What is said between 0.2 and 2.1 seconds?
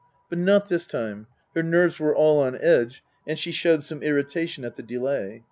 But not this time. Her nerves